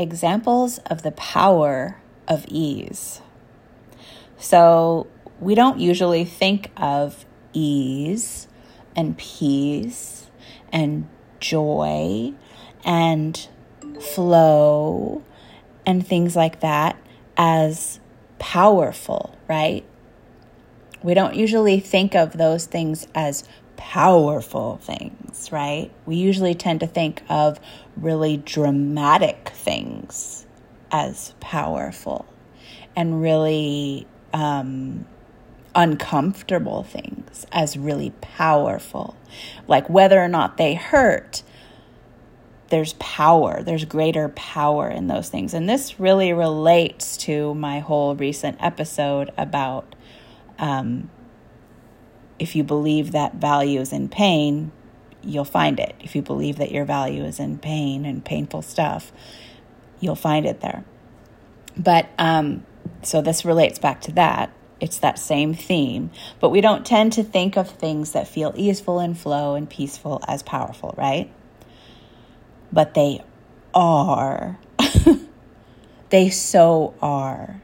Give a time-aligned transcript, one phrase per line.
[0.00, 3.20] Examples of the power of ease.
[4.38, 5.08] So,
[5.40, 8.48] we don't usually think of ease
[8.96, 10.30] and peace
[10.72, 11.06] and
[11.38, 12.32] joy
[12.82, 13.46] and
[14.00, 15.22] flow
[15.84, 16.96] and things like that
[17.36, 18.00] as
[18.38, 19.84] powerful, right?
[21.02, 23.44] We don't usually think of those things as
[23.80, 25.90] powerful things, right?
[26.04, 27.58] We usually tend to think of
[27.96, 30.44] really dramatic things
[30.92, 32.26] as powerful
[32.94, 35.06] and really um,
[35.74, 39.16] uncomfortable things as really powerful.
[39.66, 41.42] Like whether or not they hurt,
[42.68, 45.54] there's power, there's greater power in those things.
[45.54, 49.94] And this really relates to my whole recent episode about
[50.58, 51.08] um,
[52.40, 54.72] if you believe that value is in pain,
[55.22, 55.94] you'll find it.
[56.00, 59.12] If you believe that your value is in pain and painful stuff,
[60.00, 60.82] you'll find it there.
[61.76, 62.64] But um,
[63.02, 64.52] so this relates back to that.
[64.80, 66.10] It's that same theme,
[66.40, 70.22] but we don't tend to think of things that feel easeful and flow and peaceful
[70.26, 71.30] as powerful, right?
[72.72, 73.22] But they
[73.74, 74.58] are.
[76.08, 77.60] they so are.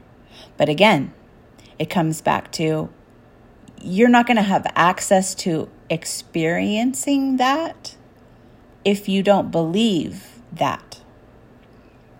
[0.57, 1.11] But again,
[1.79, 2.89] it comes back to
[3.81, 7.95] you're not going to have access to experiencing that
[8.83, 11.01] if you don't believe that.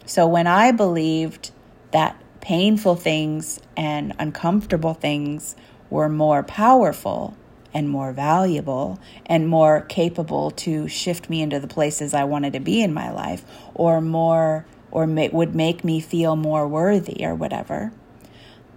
[0.06, 1.52] So when I believed
[1.92, 5.56] that painful things and uncomfortable things
[5.90, 7.36] were more powerful
[7.74, 12.60] and more valuable and more capable to shift me into the places I wanted to
[12.60, 17.36] be in my life or more or may, would make me feel more worthy or
[17.36, 17.92] whatever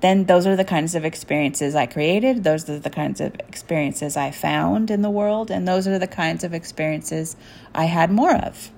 [0.01, 2.43] then those are the kinds of experiences I created.
[2.43, 5.51] Those are the kinds of experiences I found in the world.
[5.51, 7.37] And those are the kinds of experiences
[7.75, 8.71] I had more of.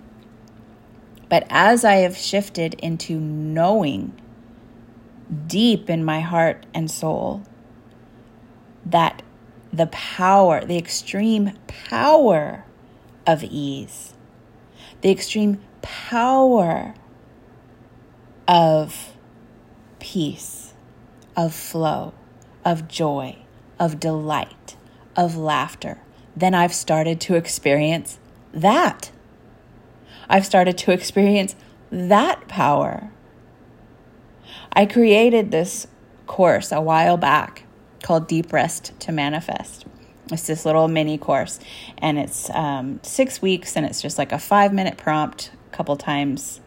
[1.28, 4.20] But as I have shifted into knowing
[5.46, 7.42] deep in my heart and soul
[8.84, 9.22] that
[9.72, 12.64] the power, the extreme power
[13.26, 14.12] of ease,
[15.00, 16.94] the extreme power
[18.46, 19.16] of
[20.00, 20.61] peace,
[21.36, 22.14] of flow,
[22.64, 23.38] of joy,
[23.78, 24.76] of delight,
[25.16, 26.00] of laughter,
[26.36, 28.18] then I've started to experience
[28.52, 29.10] that.
[30.28, 31.54] I've started to experience
[31.90, 33.10] that power.
[34.72, 35.86] I created this
[36.26, 37.64] course a while back
[38.02, 39.84] called Deep Rest to Manifest.
[40.30, 41.60] It's this little mini course,
[41.98, 45.96] and it's um, six weeks, and it's just like a five minute prompt a couple
[45.96, 46.60] times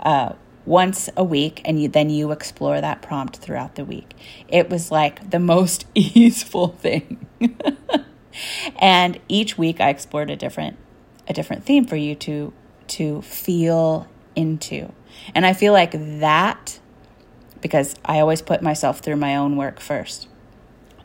[0.00, 0.32] uh,
[0.64, 4.14] once a week and you then you explore that prompt throughout the week.
[4.48, 7.26] It was like the most easeful thing.
[8.78, 10.76] and each week I explored a different
[11.28, 12.52] a different theme for you to
[12.88, 14.92] to feel into.
[15.34, 16.78] And I feel like that
[17.60, 20.28] because I always put myself through my own work first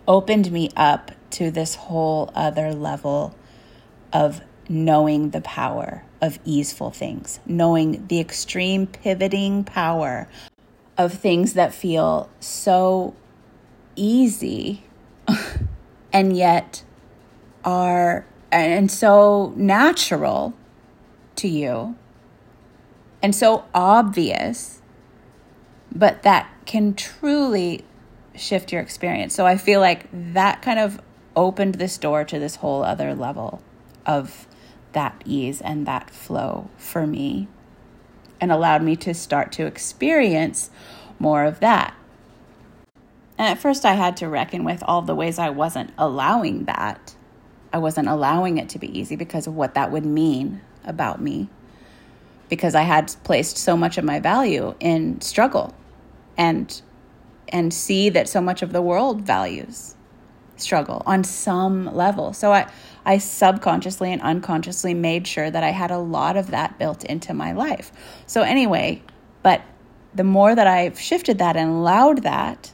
[0.08, 3.36] opened me up to this whole other level
[4.14, 10.28] of knowing the power of easeful things, knowing the extreme pivoting power
[10.98, 13.16] of things that feel so
[13.96, 14.84] easy
[16.14, 16.84] and yet
[17.64, 20.54] are and so natural
[21.36, 21.96] to you
[23.22, 24.82] and so obvious
[25.94, 27.84] but that can truly
[28.36, 29.34] shift your experience.
[29.34, 31.02] So i feel like that kind of
[31.36, 33.62] opened this door to this whole other level
[34.06, 34.48] of
[34.94, 37.48] that ease and that flow for me
[38.40, 40.70] and allowed me to start to experience
[41.20, 41.96] more of that.
[43.38, 47.16] And at first, I had to reckon with all the ways I wasn't allowing that.
[47.72, 51.50] I wasn't allowing it to be easy because of what that would mean about me.
[52.50, 55.76] Because I had placed so much of my value in struggle
[56.38, 56.82] and
[57.50, 59.96] and see that so much of the world values
[60.58, 62.34] struggle on some level.
[62.34, 62.70] So I,
[63.08, 67.34] I subconsciously and unconsciously made sure that I had a lot of that built into
[67.34, 67.90] my life.
[68.26, 69.02] So, anyway,
[69.44, 69.62] but
[70.14, 72.74] the more that I've shifted that and allowed that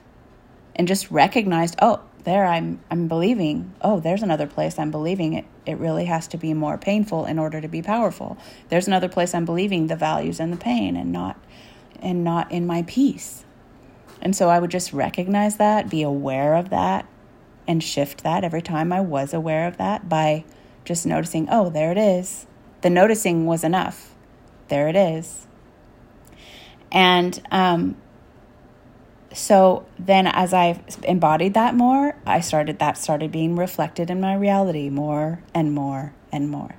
[0.76, 5.46] and just recognized, oh, there I'm I'm believing, oh, there's another place I'm believing it
[5.68, 8.36] it really has to be more painful in order to be powerful.
[8.70, 11.38] There's another place I'm believing the values and the pain and not
[12.02, 13.46] and not in my peace.
[14.20, 17.06] And so I would just recognize that, be aware of that,
[17.68, 20.44] and shift that every time I was aware of that by
[20.86, 22.46] just noticing, oh, there it is.
[22.82, 24.14] The noticing was enough.
[24.68, 25.48] There it is.
[26.92, 27.98] And um,
[29.34, 34.36] so then as I embodied that more, I started that started being reflected in my
[34.36, 36.76] reality more and more and more.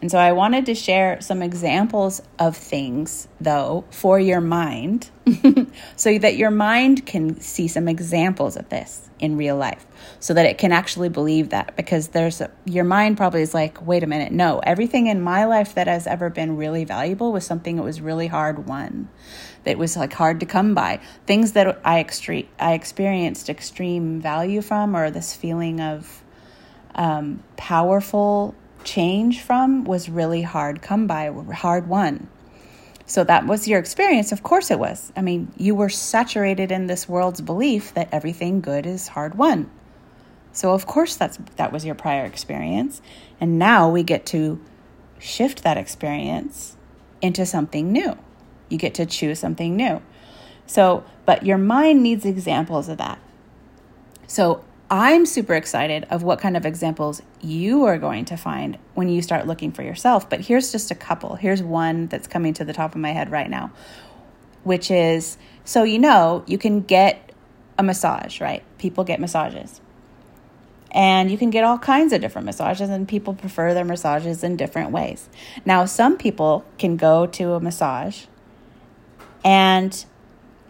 [0.00, 5.10] And so I wanted to share some examples of things, though, for your mind,
[5.96, 9.86] so that your mind can see some examples of this in real life,
[10.20, 11.76] so that it can actually believe that.
[11.76, 15.46] Because there's a, your mind probably is like, wait a minute, no, everything in my
[15.46, 19.08] life that has ever been really valuable was something that was really hard won,
[19.64, 21.00] that was like hard to come by.
[21.26, 26.22] Things that I extre- I experienced extreme value from, or this feeling of
[26.94, 32.28] um, powerful change from was really hard come by, hard won.
[33.06, 34.32] So that was your experience.
[34.32, 35.12] Of course it was.
[35.16, 39.70] I mean, you were saturated in this world's belief that everything good is hard won.
[40.52, 43.02] So of course that's that was your prior experience.
[43.40, 44.60] And now we get to
[45.18, 46.76] shift that experience
[47.20, 48.16] into something new.
[48.68, 50.00] You get to choose something new.
[50.66, 53.18] So, but your mind needs examples of that.
[54.26, 54.64] So
[54.96, 59.22] I'm super excited of what kind of examples you are going to find when you
[59.22, 60.30] start looking for yourself.
[60.30, 61.34] But here's just a couple.
[61.34, 63.72] Here's one that's coming to the top of my head right now,
[64.62, 67.32] which is so you know, you can get
[67.76, 68.62] a massage, right?
[68.78, 69.80] People get massages.
[70.92, 74.56] And you can get all kinds of different massages, and people prefer their massages in
[74.56, 75.28] different ways.
[75.64, 78.26] Now, some people can go to a massage
[79.44, 80.04] and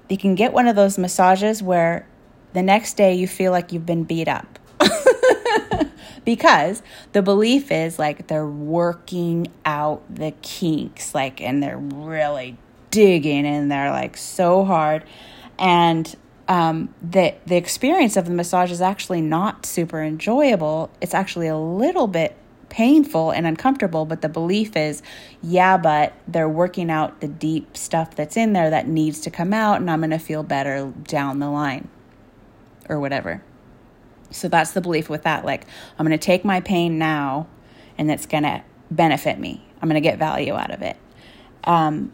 [0.08, 2.06] they can get one of those massages where
[2.54, 4.58] the next day you feel like you've been beat up.
[6.24, 12.56] because the belief is like they're working out the kinks, like, and they're really
[12.90, 15.04] digging in there like so hard.
[15.58, 16.14] And
[16.48, 20.90] um, the the experience of the massage is actually not super enjoyable.
[21.00, 22.36] It's actually a little bit
[22.68, 25.02] painful and uncomfortable, but the belief is,
[25.42, 29.52] yeah, but they're working out the deep stuff that's in there that needs to come
[29.52, 31.88] out, and I'm going to feel better down the line
[32.88, 33.42] or whatever.
[34.30, 35.44] So that's the belief with that.
[35.44, 35.66] Like,
[35.98, 37.46] I'm going to take my pain now
[37.96, 39.64] and it's going to benefit me.
[39.80, 40.96] I'm going to get value out of it.
[41.64, 42.12] Um,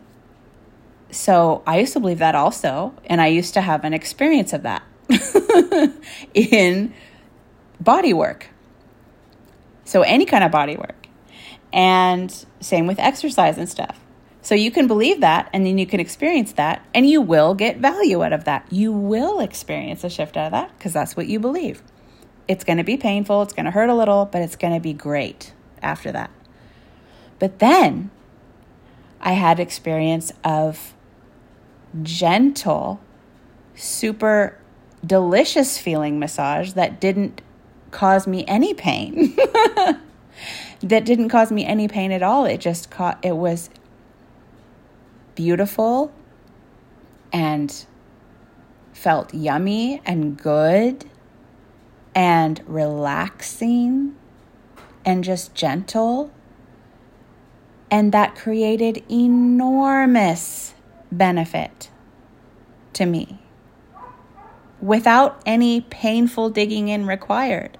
[1.11, 2.95] so I used to believe that also.
[3.07, 4.83] And I used to have an experience of that
[6.35, 6.95] in
[7.81, 8.49] body work.
[9.85, 11.07] So any kind of body work.
[11.73, 13.99] And same with exercise and stuff.
[14.43, 17.79] So you can believe that and then you can experience that and you will get
[17.79, 18.67] value out of that.
[18.71, 21.83] You will experience a shift out of that because that's what you believe.
[22.49, 24.81] It's going to be painful, it's going to hurt a little, but it's going to
[24.81, 25.53] be great
[25.83, 26.31] after that.
[27.39, 28.11] But then
[29.21, 30.95] I had experience of
[32.03, 33.01] gentle,
[33.75, 34.59] super
[35.05, 37.41] delicious feeling massage that didn't
[37.91, 39.37] cause me any pain.
[40.83, 42.45] that didn't cause me any pain at all.
[42.45, 43.71] It just caught it was
[45.35, 46.13] beautiful
[47.33, 47.87] and
[48.93, 51.05] felt yummy and good
[52.15, 54.15] and relaxing
[55.05, 56.31] and just gentle.
[57.91, 60.75] And that created enormous
[61.11, 61.91] benefit
[62.93, 63.41] to me
[64.81, 67.77] without any painful digging in required.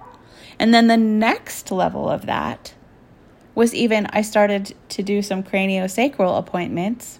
[0.59, 2.73] And then the next level of that
[3.55, 7.19] was even I started to do some craniosacral appointments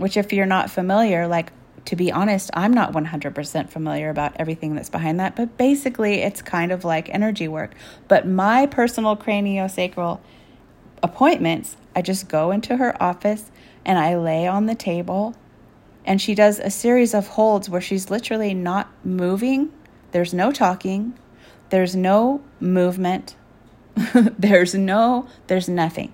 [0.00, 1.52] which, if you're not familiar, like
[1.86, 6.42] to be honest, I'm not 100% familiar about everything that's behind that, but basically it's
[6.42, 7.74] kind of like energy work.
[8.08, 10.20] But my personal craniosacral
[11.02, 13.50] appointments, I just go into her office
[13.84, 15.34] and I lay on the table
[16.04, 19.72] and she does a series of holds where she's literally not moving.
[20.12, 21.18] There's no talking.
[21.70, 23.36] There's no movement.
[24.14, 26.12] there's no there's nothing.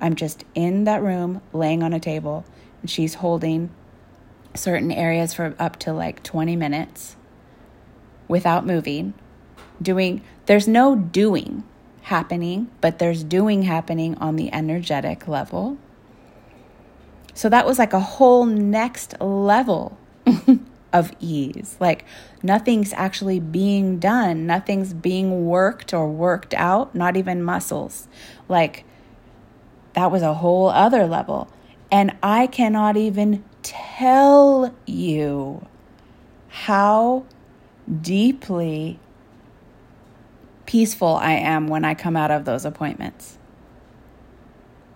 [0.00, 2.44] I'm just in that room laying on a table
[2.86, 3.70] she's holding
[4.54, 7.16] certain areas for up to like 20 minutes
[8.28, 9.14] without moving.
[9.80, 11.64] Doing, there's no doing
[12.02, 15.78] happening, but there's doing happening on the energetic level.
[17.34, 19.98] So that was like a whole next level
[20.92, 21.76] of ease.
[21.80, 22.04] Like
[22.42, 28.08] nothing's actually being done, nothing's being worked or worked out, not even muscles.
[28.48, 28.84] Like
[29.94, 31.48] that was a whole other level.
[31.90, 35.66] And I cannot even tell you
[36.48, 37.24] how
[38.00, 38.98] deeply
[40.66, 43.38] peaceful I am when I come out of those appointments.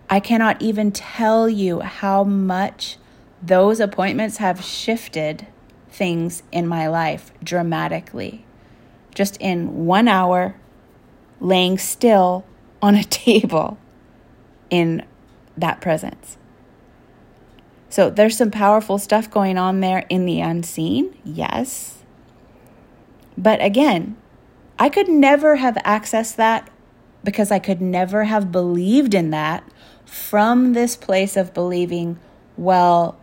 [0.09, 2.97] I cannot even tell you how much
[3.41, 5.47] those appointments have shifted
[5.89, 8.45] things in my life dramatically.
[9.13, 10.55] Just in one hour,
[11.39, 12.45] laying still
[12.81, 13.77] on a table
[14.69, 15.03] in
[15.57, 16.37] that presence.
[17.95, 22.03] So there's some powerful stuff going on there in the unseen, yes.
[23.37, 24.17] But again,
[24.77, 26.69] I could never have accessed that
[27.23, 29.63] because I could never have believed in that
[30.05, 32.19] from this place of believing,
[32.57, 33.17] well,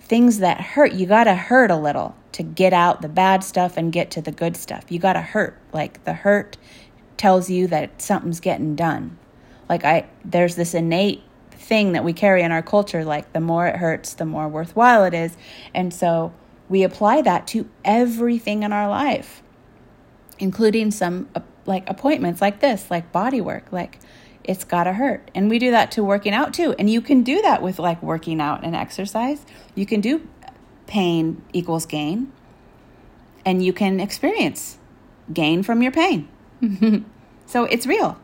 [0.00, 3.76] things that hurt, you got to hurt a little to get out the bad stuff
[3.76, 4.86] and get to the good stuff.
[4.88, 5.60] You got to hurt.
[5.70, 6.56] Like the hurt
[7.18, 9.18] tells you that something's getting done.
[9.68, 11.22] Like I there's this innate
[11.64, 15.04] thing that we carry in our culture like the more it hurts, the more worthwhile
[15.04, 15.36] it is.
[15.74, 16.32] And so
[16.68, 19.42] we apply that to everything in our life,
[20.38, 23.98] including some uh, like appointments like this, like body work, like
[24.44, 25.30] it's got to hurt.
[25.34, 26.74] And we do that to working out too.
[26.78, 29.44] And you can do that with like working out and exercise.
[29.74, 30.28] You can do
[30.86, 32.30] pain equals gain,
[33.44, 34.78] and you can experience
[35.32, 36.28] gain from your pain.
[37.46, 38.18] so it's real.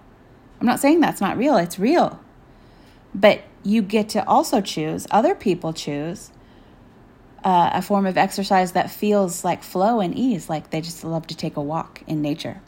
[0.61, 2.21] I'm not saying that's not real, it's real.
[3.15, 6.31] But you get to also choose, other people choose
[7.45, 11.27] uh, a form of exercise that feels like flow and ease, like they just love
[11.29, 12.61] to take a walk in nature.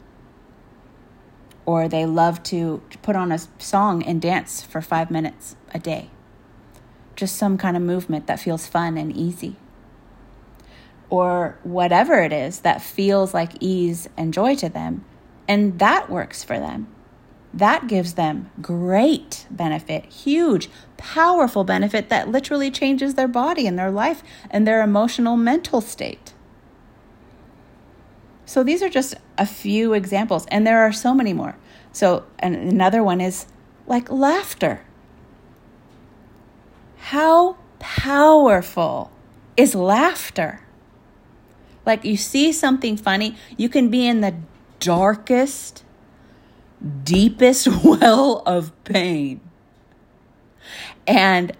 [1.65, 6.09] Or they love to put on a song and dance for five minutes a day.
[7.15, 9.55] Just some kind of movement that feels fun and easy.
[11.09, 15.05] Or whatever it is that feels like ease and joy to them,
[15.47, 16.92] and that works for them
[17.53, 23.91] that gives them great benefit, huge, powerful benefit that literally changes their body and their
[23.91, 26.33] life and their emotional mental state.
[28.45, 31.55] So these are just a few examples, and there are so many more.
[31.91, 33.45] So, and another one is
[33.87, 34.81] like laughter.
[36.97, 39.11] How powerful
[39.55, 40.61] is laughter?
[41.85, 44.35] Like you see something funny, you can be in the
[44.79, 45.82] darkest
[47.03, 49.41] deepest well of pain.
[51.07, 51.55] And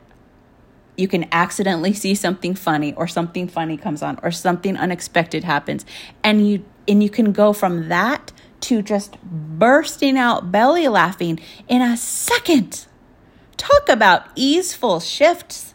[0.97, 5.85] you can accidentally see something funny or something funny comes on or something unexpected happens
[6.23, 11.81] and you and you can go from that to just bursting out belly laughing in
[11.81, 12.85] a second.
[13.57, 15.73] Talk about easeful shifts.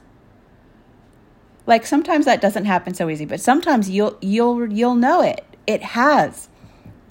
[1.66, 5.44] Like sometimes that doesn't happen so easy, but sometimes you'll you'll you'll know it.
[5.66, 6.47] It has.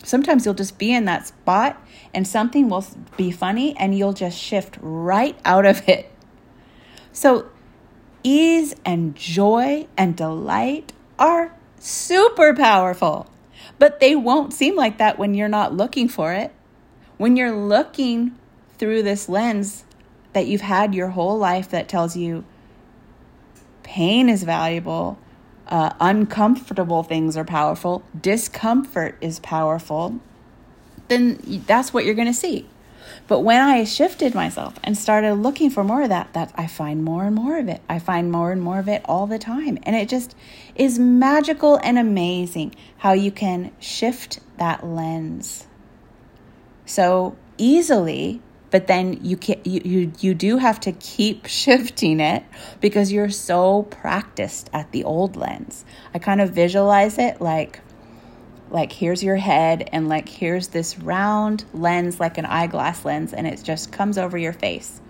[0.08, 2.86] Sometimes you'll just be in that spot and something will
[3.18, 6.10] be funny and you'll just shift right out of it.
[7.12, 7.50] So,
[8.24, 13.30] ease and joy and delight are super powerful,
[13.80, 16.54] but they won't seem like that when you're not looking for it.
[17.18, 18.34] When you're looking
[18.78, 19.84] through this lens
[20.32, 22.46] that you've had your whole life that tells you
[23.84, 25.20] pain is valuable,
[25.68, 30.20] uh, uncomfortable things are powerful, discomfort is powerful,
[31.08, 32.68] then that's what you're going to see.
[33.28, 37.04] But when I shifted myself and started looking for more of that, that I find
[37.04, 37.82] more and more of it.
[37.90, 39.78] I find more and more of it all the time.
[39.84, 40.36] And it just
[40.76, 45.68] is magical and amazing how you can shift that lens
[46.88, 52.44] so easily but then you can you, you you do have to keep shifting it
[52.82, 55.86] because you're so practiced at the old lens.
[56.14, 57.82] I kind of visualize it like
[58.70, 63.48] like here's your head and like here's this round lens like an eyeglass lens and
[63.48, 65.02] it just comes over your face.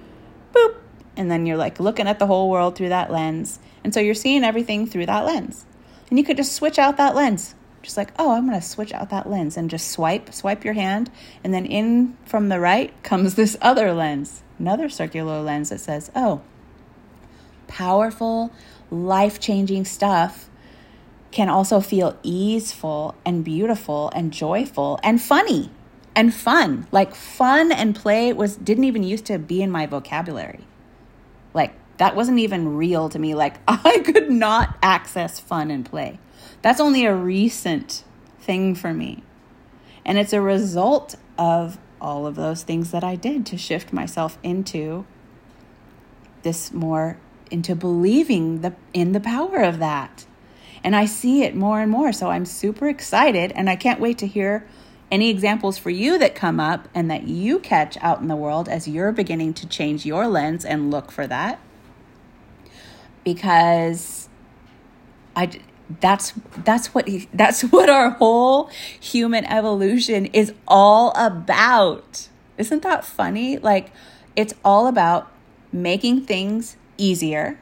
[0.54, 0.76] Boop.
[1.16, 3.60] And then you're like looking at the whole world through that lens.
[3.84, 5.66] And so you're seeing everything through that lens.
[6.10, 7.56] And you could just switch out that lens
[7.88, 10.74] just like oh i'm going to switch out that lens and just swipe swipe your
[10.74, 11.10] hand
[11.44, 16.12] and then in from the right comes this other lens another circular lens that says
[16.15, 16.41] oh
[17.67, 18.51] powerful
[18.91, 20.50] life-changing stuff
[21.32, 25.70] can also feel easeful and beautiful and joyful and funny
[26.17, 26.88] and fun.
[26.91, 30.62] Like fun and play was didn't even used to be in my vocabulary.
[31.98, 33.36] That wasn't even real to me.
[33.36, 36.20] Like I could not access fun and play.
[36.62, 38.04] That's only a recent
[38.39, 39.24] thing for me.
[40.06, 44.38] And it's a result of all of those things that I did to shift myself
[44.44, 45.06] into
[46.44, 47.18] this more
[47.51, 50.25] into believing the in the power of that.
[50.84, 52.13] And I see it more and more.
[52.13, 54.68] So I'm super excited and I can't wait to hear
[55.10, 58.68] any examples for you that come up and that you catch out in the world
[58.70, 61.60] as you're beginning to change your lens and look for that.
[63.27, 64.29] Because
[65.36, 65.50] I
[66.00, 66.31] that's
[66.63, 68.69] that's what that's what our whole
[69.01, 72.29] human evolution is all about.
[72.57, 73.57] Isn't that funny?
[73.57, 73.91] Like
[74.38, 75.29] it's all about
[75.74, 77.60] making things easier.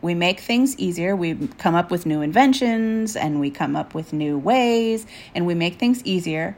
[0.00, 1.16] We make things easier.
[1.16, 5.54] We come up with new inventions and we come up with new ways and we
[5.56, 6.56] make things easier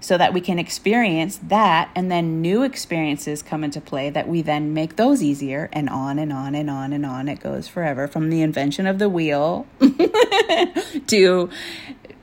[0.00, 4.42] so that we can experience that and then new experiences come into play that we
[4.42, 7.28] then make those easier and on and on and on and on.
[7.28, 9.66] It goes forever from the invention of the wheel
[11.08, 11.50] to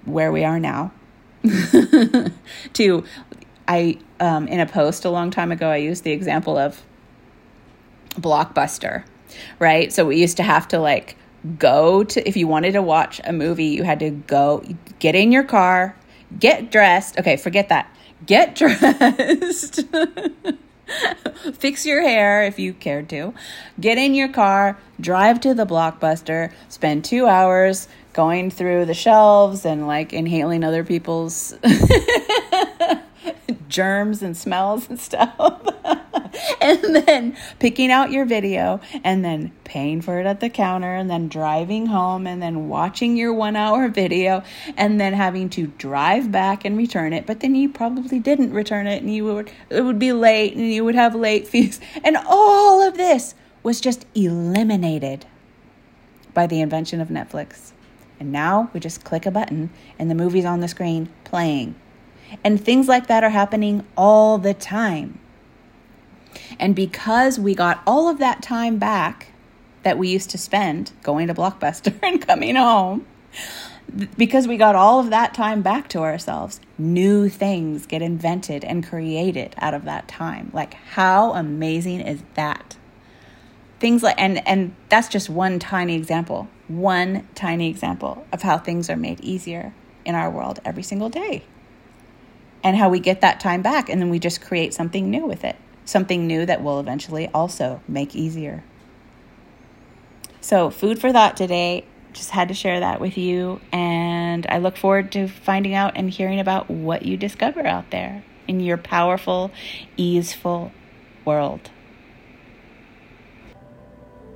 [0.06, 0.92] where we are now.
[2.74, 3.04] To
[3.68, 6.84] i um, in a post a long time ago i used the example of
[8.14, 9.04] blockbuster
[9.60, 9.92] right?
[9.92, 11.18] So we used to have to like
[11.60, 14.64] go to if you wanted to watch a movie you had to go
[14.98, 15.96] get in your car
[16.40, 17.18] get dressed.
[17.20, 17.90] Okay, forget that.
[18.26, 19.84] Get dressed.
[21.56, 23.34] Fix your hair if you cared to.
[23.80, 29.66] Get in your car, drive to the blockbuster, spend two hours going through the shelves
[29.66, 31.54] and like inhaling other people's
[33.68, 35.36] germs and smells and stuff.
[36.62, 41.10] and then picking out your video and then paying for it at the counter and
[41.10, 44.44] then driving home and then watching your one hour video
[44.78, 47.26] and then having to drive back and return it.
[47.26, 50.72] But then you probably didn't return it and you would, it would be late and
[50.72, 51.80] you would have late fees.
[52.04, 55.26] And all of this was just eliminated
[56.34, 57.72] by the invention of Netflix.
[58.20, 61.76] And now we just click a button and the movie's on the screen playing.
[62.44, 65.20] And things like that are happening all the time.
[66.60, 69.34] And because we got all of that time back
[69.84, 73.06] that we used to spend going to Blockbuster and coming home,
[74.18, 78.86] because we got all of that time back to ourselves, new things get invented and
[78.86, 80.50] created out of that time.
[80.54, 82.78] Like, how amazing is that?
[83.80, 88.90] Things like, and, and that's just one tiny example, one tiny example of how things
[88.90, 89.74] are made easier
[90.04, 91.44] in our world every single day.
[92.64, 95.44] And how we get that time back and then we just create something new with
[95.44, 98.64] it something new that will eventually also make easier.
[100.42, 101.86] So, food for thought today.
[102.14, 103.60] Just had to share that with you.
[103.72, 108.24] And I look forward to finding out and hearing about what you discover out there
[108.48, 109.52] in your powerful,
[109.98, 110.72] easeful
[111.26, 111.72] world.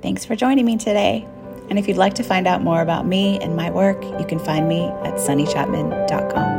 [0.02, 1.26] Thanks for joining me today.
[1.68, 4.40] And if you'd like to find out more about me and my work, you can
[4.40, 6.49] find me at sunnychapman.com.